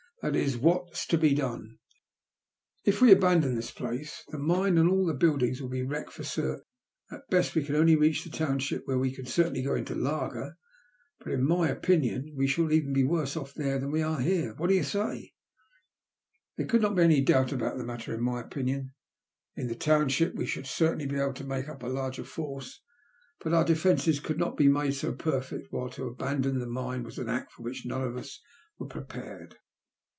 That 0.23 0.35
is, 0.35 0.55
what's 0.55 1.07
to 1.07 1.17
be 1.17 1.33
done? 1.33 1.79
If 2.85 3.01
we 3.01 3.11
abandon 3.11 3.55
this 3.55 3.71
place, 3.71 4.23
the 4.27 4.37
mine 4.37 4.77
and 4.77 5.09
the 5.09 5.15
buildings 5.15 5.59
will 5.59 5.69
be 5.69 5.81
wrecked 5.81 6.11
for 6.11 6.23
certain. 6.23 6.61
At 7.09 7.21
the 7.27 7.35
best 7.35 7.55
we 7.55 7.63
can 7.63 7.75
only 7.75 7.95
reach 7.95 8.23
the 8.23 8.29
township, 8.29 8.83
where 8.85 8.99
we 8.99 9.11
can 9.15 9.25
certainly 9.25 9.63
go 9.63 9.73
into 9.73 9.95
laager, 9.95 10.57
but 11.23 11.33
in 11.33 11.43
my 11.43 11.69
opinion 11.69 12.35
we 12.37 12.45
shall 12.45 12.67
be 12.67 12.75
even 12.75 13.07
worse 13.07 13.35
off 13.35 13.55
there 13.55 13.79
than 13.79 13.89
we 13.89 14.03
are 14.03 14.19
here. 14.19 14.53
What 14.57 14.69
do 14.69 14.75
you 14.75 14.83
say?" 14.83 15.33
There 16.55 16.67
could 16.67 16.83
not 16.83 16.93
be 16.95 17.01
any 17.01 17.21
doubt 17.21 17.51
about 17.51 17.79
the 17.79 17.83
matter 17.83 18.13
in 18.13 18.21
my 18.21 18.41
opinion. 18.41 18.93
In 19.55 19.69
the 19.69 19.75
township 19.75 20.35
we 20.35 20.45
should 20.45 20.67
certainly 20.67 21.07
be 21.07 21.17
able 21.19 21.33
to 21.33 21.43
make 21.43 21.67
up 21.67 21.81
a 21.81 21.87
larger 21.87 22.23
force, 22.25 22.79
but 23.43 23.55
our 23.55 23.65
defences 23.65 24.19
could 24.19 24.37
not 24.37 24.55
be 24.55 24.67
made 24.67 24.93
so 24.93 25.13
perfect, 25.13 25.69
while 25.73 25.89
to 25.89 26.05
abandon 26.05 26.59
the 26.59 26.67
mine 26.67 27.01
was 27.01 27.17
an 27.17 27.27
act 27.27 27.53
for 27.53 27.63
which 27.63 27.87
none 27.87 28.03
of 28.03 28.15
us 28.15 28.39
were 28.77 28.85
prepared. 28.85 29.55